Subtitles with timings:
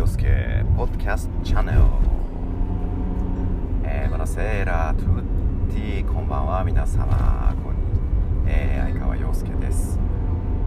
[0.00, 1.80] 洋介ポッドキャストチャンネル
[3.84, 5.22] えー、バナセーラトゥッ
[5.70, 9.98] ティこんばんは皆様こんにえー、相川洋介です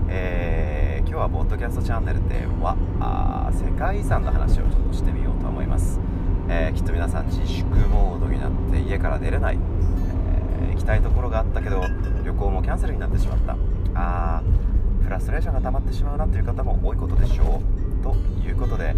[0.08, 6.00] えー、今日はポッドキャストチャンネルではあ世界遺産の話をちょっとしてみようと思います、
[6.48, 11.82] えー、きっと皆さん自粛モードになって家から出れない、えー、行きたいところがあったけど
[12.24, 13.58] 旅行もキャンセルになってしまった
[13.96, 17.64] あーフラストレーションが溜まってしまうなという方も多いことでしょ
[18.00, 18.16] うと
[18.48, 18.96] いうことで、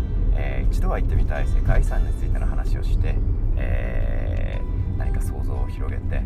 [0.75, 3.15] 一度は行ってみたい世界遺産についての話をして、
[3.55, 6.21] えー、何か想像を広げて、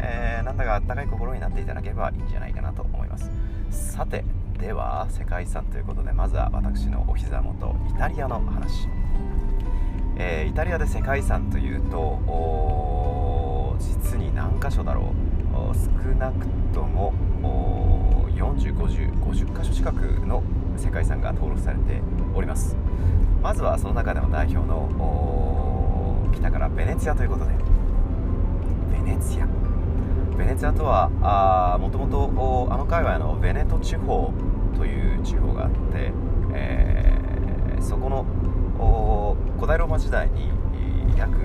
[0.00, 3.30] えー、なんだかあったかい心になっていただければいいんじゃないかなと思います。
[3.70, 4.24] さて
[4.58, 8.88] では世界遺産ということでまずは私のお膝元イタリアの話、
[10.16, 15.30] えイタリアで世界遺産というと実に何箇所だろう。
[15.74, 17.12] 少なくとも
[18.34, 20.42] 405050箇所近くの
[20.80, 22.00] 世界遺産が登録されて
[22.34, 22.74] おります。
[23.42, 24.88] まずはその中でも代表の
[26.32, 27.52] 北からベネツィアということで。
[28.92, 29.46] ベネツィア。
[30.36, 34.32] ベネツィアとはもともとあの界隈のベネト地方
[34.76, 36.12] という地方があって、
[36.54, 38.24] えー、そこの
[39.56, 40.50] 古代ローマ時代に
[41.16, 41.36] 約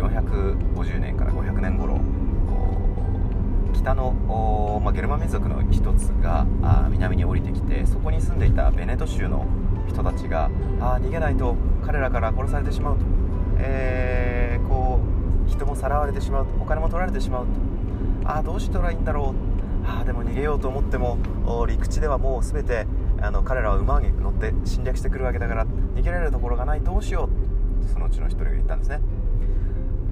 [0.00, 1.98] 450年から500年頃
[3.88, 6.44] 北の、まあ、ゲルマ民族の一つが
[6.90, 9.46] 南に降りてきてそこに住んでいたベネト州の
[9.88, 10.50] 人たちが
[10.80, 13.04] あ逃げないと彼らから殺されてしまうと、
[13.58, 15.00] えー、こ
[15.46, 16.52] う人もさらわれてしまうと。
[16.60, 18.30] お金も取られてしまうと。
[18.30, 19.88] あどうしたらいいんだろう。
[19.88, 21.16] あでも逃げようと思っても
[21.66, 22.86] 陸地ではもう全て
[23.22, 26.82] あの彼らは馬に乗って侵略してくるわけだから逃げられるところがない。
[26.82, 27.30] どうしよ
[27.82, 27.90] う。
[27.90, 29.00] そのうちの一人が言ったんですね。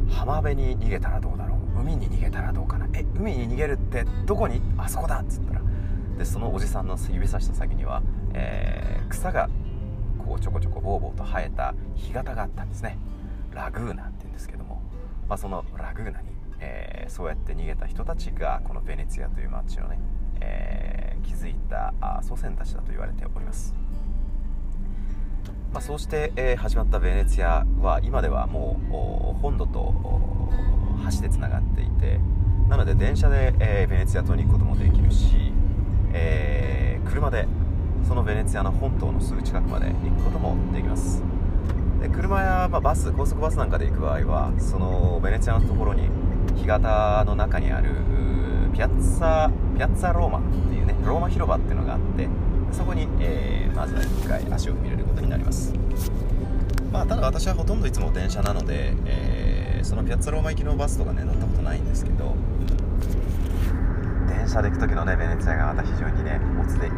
[0.09, 1.46] 浜辺に逃げたらどうだ。
[1.81, 2.89] 海に逃げたらどうかな？
[2.93, 4.61] え海に逃げるってどこに？
[4.79, 5.21] あそこだ！
[5.21, 5.63] っつったら
[6.19, 8.03] でそのおじさんの指さした先には、
[8.35, 9.49] えー、草が
[10.19, 12.99] こうちょこちょこボーボーと生えた干潟があったんですね。
[13.53, 14.83] ラグーナって言うんですけども、
[15.29, 16.29] まあ、そのラグーナに、
[16.61, 19.99] えー、そうやって逃げた人たちがこのベネツィアという街をね、
[20.41, 23.75] えー、築いた祖先たちだと言われております。
[25.73, 29.95] まあ、そうして、えー、始まったベネツィアは今ではもう本土と
[31.11, 32.21] 橋でつながっていて
[32.69, 35.53] なので電車で、えー、ベネツィア島に行くこともできるし、
[36.13, 37.47] えー、車で
[38.07, 41.23] そのベネツィアの本島のすぐ近くまで行くこともできます。
[42.01, 46.09] で車や、まあ、バス高速バスなんかで行く場合はそのベネツィアのところに
[46.57, 47.91] 干潟の中にある
[48.75, 52.29] ピャッツァピャッツァローマっていうねローマ広場っていうのがあって
[52.73, 55.73] そこに、えー、まずは1回足を踏み入れることになります。
[56.93, 59.56] まあただ私はほとんどいつも電車なので、えー
[59.87, 62.35] そのピャッツァローマ行きのバスとかね乗ったことないんですけど
[64.27, 66.93] 電車で行く時のねベネツィアがまた非常にねおつでいい、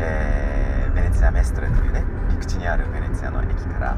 [0.00, 3.96] えー、ベネツィアメストレというね陸地にあるベネツィアの駅から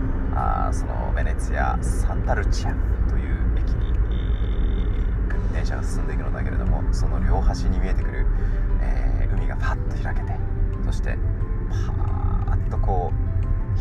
[0.69, 2.75] あそのベネツィアサンタルチア
[3.09, 3.95] という駅に
[5.55, 8.27] 電車が進んでいくのだけれどもその両端に見えてくる、
[8.83, 10.37] えー、海がパッと開けて
[10.85, 11.17] そして
[11.71, 13.15] パーッとこ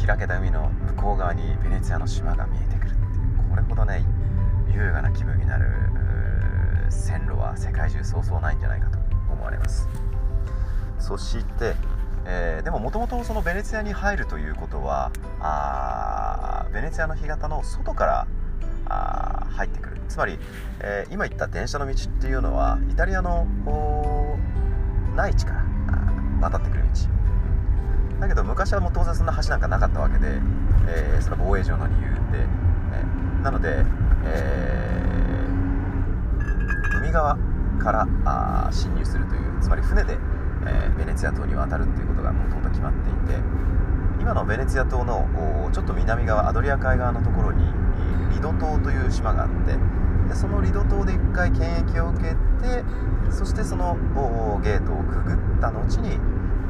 [0.01, 3.04] う開けた海の向こう側にベネツィアの島が見えてくる。
[3.55, 4.03] これほどね
[4.73, 5.65] 優雅な気分になる
[6.89, 8.97] 線路は世界中そうそうないんじゃないかと
[9.31, 9.87] 思われます。
[10.99, 11.75] そして、
[12.25, 18.27] えー、でももともとそのベネツィアに入るということはあベネツィアの干潟の外から
[18.89, 20.01] あ入ってくる。
[20.09, 20.37] つまり、
[20.81, 23.47] えー、今言った電車の道っていうのはイタリアの
[25.15, 25.63] 内地から
[26.41, 28.19] 渡ってくる道。
[28.19, 30.41] だけど昔はもう当然そんな橋なんかなかったわけで、
[30.89, 32.64] えー、それは防衛上の理由で。
[33.43, 33.83] なので、
[34.25, 37.37] えー、海側
[37.79, 40.17] からあ侵入するというつまり船で、
[40.65, 43.39] えー、ベネツィア島に渡るっていうことがもともと決まっていて
[44.19, 45.27] 今のベネツィア島の
[45.71, 47.65] ちょっと南側アドリア海側のところに
[48.33, 49.77] リド島という島があって
[50.27, 52.83] でそのリド島で1回検疫を受けて
[53.29, 53.95] そしてその
[54.63, 56.19] ゲートをくぐった後に、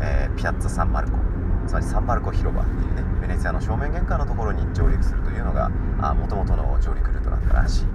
[0.01, 1.34] えー、ピアッツァ・サンマルコ。
[1.67, 5.69] つまりサンマルコ広場っていうねベネツィアの正面玄関のところに上陸するというのが
[6.13, 7.85] もともとの上陸ルートだったらしい。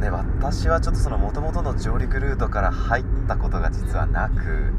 [0.00, 4.74] で私はちょっとそのもともとの上陸ルートから入ったことが実はなく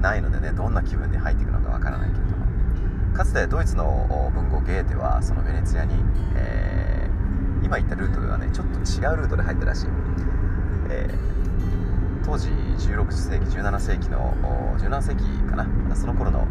[0.00, 2.40] ないのでねどんな気分で入っていくのかわからないけれども。
[3.14, 5.94] かつてドイツの文豪ゲーテはそのベネツィアに、
[6.36, 9.86] えー、今言ったルートではねちょっと違うルートで入ったらしい、
[10.90, 11.39] えー、
[12.24, 14.34] 当時16世紀17世紀の
[14.78, 15.96] 17世紀かな。
[15.96, 16.46] その頃の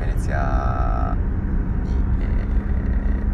[0.00, 1.16] ベネツィア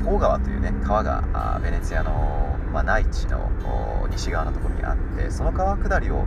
[0.07, 3.51] ポー川というね川がベネツィアの、まあ、内地の
[4.11, 6.25] 西側のところにあってその川下りを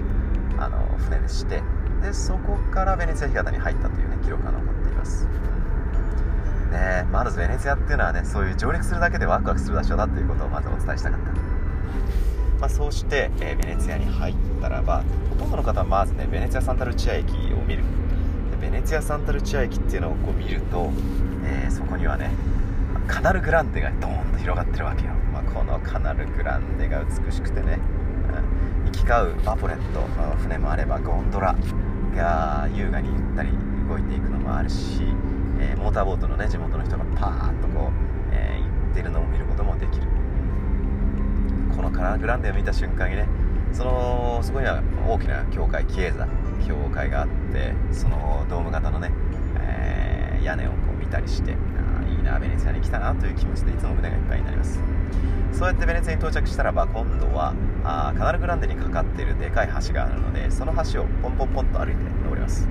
[0.57, 1.63] あの船でして
[2.01, 5.27] でそこからベネツィア干潟に入ったというね記録が残っています。
[6.71, 12.28] ねまずベネツィアっていうのはねそういう上陸するだけでワクワクする場所だっていうことをまずお伝えしたかった。
[12.59, 17.35] まあ、そうして、えー、ベネツィアに入ったらばほとんどの方はまずねベネツィア・サンタルチア駅を
[17.65, 17.83] 見る。
[18.51, 20.91] でベネツィア・サンタルチア駅っていうのをこう見ると、
[21.45, 22.31] えー、そこにはね
[23.07, 27.79] カナルグランデがドーンと広がってるわけよ、まあ、このカナルグランデが美しくてね、
[28.83, 31.55] うん、行き交うバポレット、まあ、船もあればゴンドラ
[32.15, 33.49] が優雅にゆったり
[33.87, 35.01] 動いていくのもあるし、
[35.59, 37.91] えー、モーターボートのね地元の人がパーッとこう、
[38.31, 40.18] えー、行ってるのを見ることもできる。
[41.99, 43.27] カナルグランデを見た瞬間にね
[43.73, 46.27] そのそこには大きな教会キエザ
[46.65, 49.11] 教会があってそのドーム型のね、
[49.59, 54.79] えー、屋根をこう見たりしてあいいなベネツィアに来たなという気持ちでいつも胸がいっぱいになります。
[55.51, 57.53] そうやってベネツィアに到着したらば今度は
[57.83, 62.69] あカナルグランデにかかっているでかい橋があるのでその橋をポンポンポンと歩いて登ります。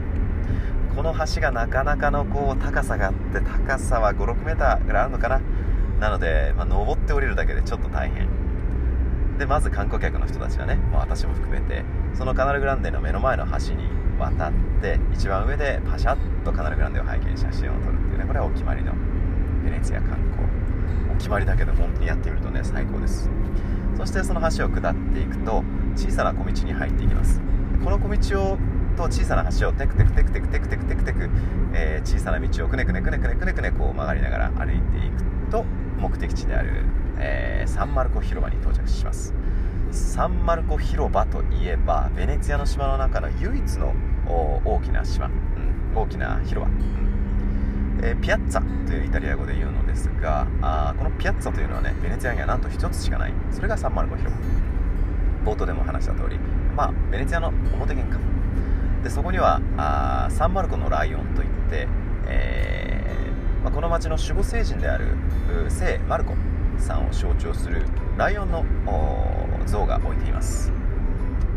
[0.96, 5.40] この橋がなかなかのこう高さがあって高さは 56m ぐらいあるのかな。
[6.00, 8.47] なので、まあ、登って降りるだけでちょっと大変。
[9.38, 13.88] でまず観光客の人たちがね、まあ、私も含めてそのカナルグランデの目の前の橋に
[14.18, 14.52] 渡っ
[14.82, 18.92] て一番上でパシャッとカナルグランデを背景に写真を撮るっていうねこれはお決まりの
[19.64, 20.48] ベネツィア観光。
[21.12, 23.30] お決まりだけど本当にやってみるとね最高です。
[23.96, 25.64] そしてその橋を下っていくと
[25.96, 27.40] 小さな小道に入っていきます。
[27.84, 28.58] この小道を
[28.96, 31.30] と小さな橋をテクテクテクテクテクテクテクテク、
[31.72, 35.64] えー、小さな道をくねくねくねくねくねくねこう曲がりながら歩いていくと
[35.96, 36.84] 目的地である、
[37.18, 39.34] えー、サンマルコ広場に到着します。
[39.90, 43.94] サンマルコ広場といえばベネツィアの島の中の唯一の
[44.26, 45.32] 大きな島、うん、
[45.96, 46.68] 大きな広場、
[48.02, 53.32] えー、ピアッツァというイタリア語で言うのですがあこのピアッツァというのはねベネツィアにはなんと1つしかない。
[53.50, 54.40] それがサンマルコ広場。
[55.52, 56.38] 冒頭でも話した通り
[56.76, 58.20] まあベネツィアの表玄関
[59.02, 61.88] でそこにはあサンマルコのライオンといって、
[62.26, 65.06] えーまあ、この町の守護聖人である
[65.70, 66.34] 聖マルコ。
[66.78, 67.84] さんを象徴する
[68.16, 68.64] ライオンの
[69.66, 70.72] 像が置いています。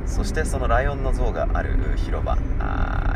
[0.06, 2.35] そしてそのライオンの像がある広場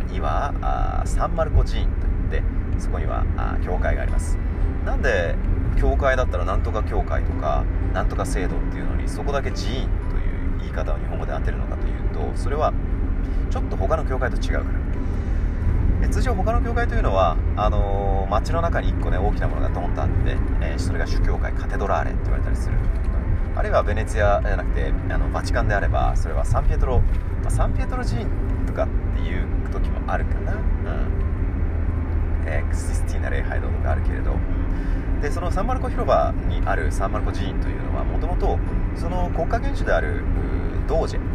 [0.10, 1.90] にはサンマルコ寺院
[2.30, 2.48] といって
[2.80, 3.26] そこには
[3.64, 4.38] 教会があります。
[4.86, 5.36] なんで
[5.78, 12.72] 教会だったらなんとか教会とかなんとか制度っていうのにそこだけ寺院という言い方を日本語で当てるのかというとそれは
[13.50, 14.66] ちょっと他の教会と違うから。
[16.12, 22.76] 通常他の教会というのはあのー、街の中に1個ね大きなものがドンとあって、えー、それが主教会カテドラーレって言われたりする。
[23.56, 27.00] あるいはベネツィアじゃなくてあのバチカンであればそれはサンピエトロ、
[27.42, 28.28] まあ、サンピエトロ寺院
[28.68, 30.60] とかっていう時もあるかな、うん。
[32.46, 34.36] えー、クシスティーナ礼拝堂とかあるけれど。
[35.22, 38.60] でそのサンマルコ広場にあるサンマルコ寺院というのはもともと
[38.96, 40.22] その国家元首である
[40.88, 41.35] ドージェ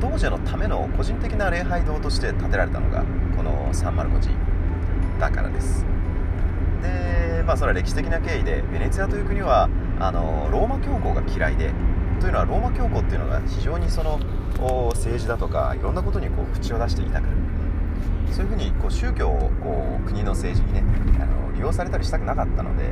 [0.00, 3.04] このドージェのための個人的な礼拝堂として建てられたのが
[3.36, 4.32] このサンマルコ寺
[5.18, 5.84] だからです。
[6.82, 9.68] でまあそれは歴史的な経緯でベネツィアという国は
[9.98, 11.70] あのローマ教皇が嫌いで
[12.18, 14.18] というのはローマ教皇っていうのが非常にその
[14.94, 17.32] 政治だとかいろんなことにこう口を出していたから。
[18.32, 20.84] そういうふうにこう宗教をこう国の政治にね
[21.20, 22.84] あの利用されたりしたくなかったので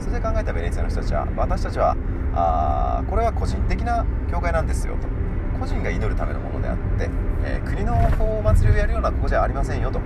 [0.00, 1.94] それで考えたベネツィアの人たちは私たちは
[2.32, 5.17] あこれは個人的な教会なんですよと。
[5.58, 7.10] 個人が祈るためのものであって、
[7.44, 10.00] えー、国のこうお祭りをやるようなここじゃありませんよと。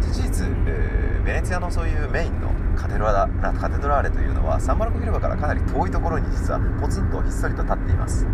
[0.00, 8.26] 事実、えー、ベネツィアのそういうメインのカテドラカテドラーレというのはサンマルコ広場からかなり遠いところに実はポツンとひっそりと立っています。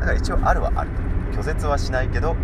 [0.00, 0.90] だから一応あるはある
[1.32, 1.40] と。
[1.40, 2.34] 拒絶はしないけど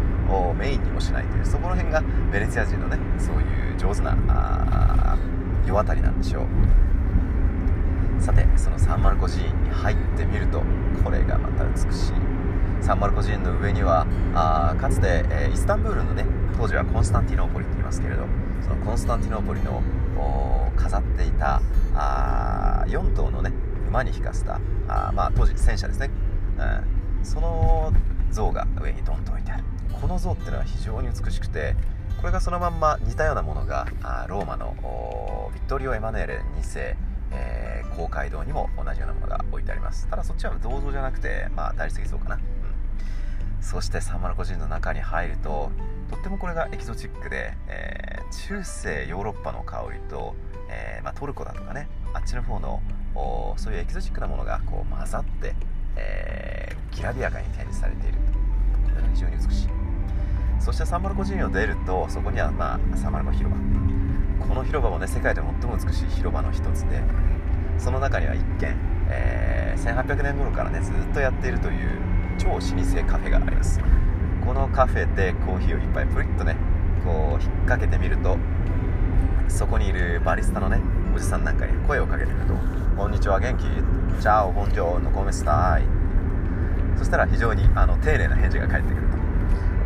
[0.59, 5.17] メインにもしないというそこの辺がベネツィア人のねそういう上手な
[5.67, 6.47] 世渡りなんでしょう。
[8.23, 10.63] さてそのサンマルコ寺院に入ってみると
[11.03, 12.32] これがまた美しい。
[12.83, 16.27] サンマルコ寺院の上にはあかつて、えー、イスタンブールのね
[16.59, 18.27] 当時はコンスタンティノーポリって言いますけれど
[18.61, 19.83] そのコンスタンティノーポリの
[20.77, 21.63] 飾っていた
[21.95, 23.53] あ4頭のね
[23.89, 26.11] 馬に引かせたあ、まあ、当時戦車ですね、
[26.59, 27.93] うん、その
[28.31, 29.65] 像が上にドンと置いてある。
[30.01, 31.77] この像っていうのは非常に美しくて
[32.21, 34.75] これがそのまんま似たようなものがあローマの
[35.55, 36.97] ビットリオ・エマヌエレ2世、
[37.31, 40.09] えー、公会堂にも同じようなものが置いてあります。
[40.09, 42.41] ただそっちは銅像じゃなくて、まあ、大理石像かな、
[43.63, 45.71] そしてサンマルコ人の中に入ると
[46.11, 50.35] とってもこれがエキゾチックで、えー、中世ヨーロッパの香りと
[50.73, 52.81] えー、まあ、トルコだとかねあっちの方の
[53.57, 55.55] そういうエキゾチックなものがこう混ざって、
[55.97, 58.19] えー、きらびやかに展示されている
[58.85, 59.69] これが非常に美しい。
[60.59, 63.57] そしてサンマルコ寺院を出るとそこには、まあ、サンマルコ広場。
[64.47, 67.03] この広場もね世界で最も美しい広場の一つで
[67.79, 68.77] その中には一軒、
[69.09, 72.12] えー、1800年頃からねずっとやっているという
[72.43, 73.79] 超老舗カフェがあります。
[74.45, 76.57] このカフェでコーヒーを一杯プリッとね
[77.05, 78.37] こう引っ掛けてみると
[79.47, 80.81] そこにいるバリスタのね
[81.15, 82.55] おじさんなんかに声をかけてくると
[82.99, 83.63] 「こんにちは元気?」
[84.21, 85.85] 「チャオボンジョーノコメスタイ」
[86.99, 89.13] そしたら非常にあの丁寧な返事が返ってくると。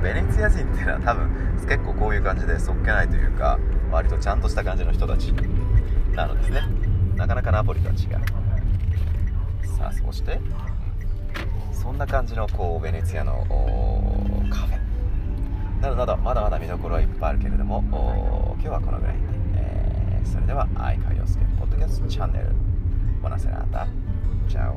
[0.02, 1.28] ベネツィア人っていうのは多分
[1.68, 3.58] 結構こういう感じでそっけないというか
[3.90, 5.32] 割とちゃんとした感じの人たち
[6.14, 6.62] なのですね。
[7.16, 9.66] なかなかナポリとは違う。
[9.76, 10.40] さあそして
[11.86, 13.46] そんな感じのこうベネツィアの
[14.50, 14.78] カフェ。
[15.80, 17.80] などなどまだまだ見どころはいっぱいあるけれども
[18.60, 19.20] 今日はこのぐらいで、
[19.54, 22.46] えー、それでは相川洋介ポッドキャストチャンネル。
[23.22, 23.86] ボナセラータ
[24.48, 24.76] チャオ。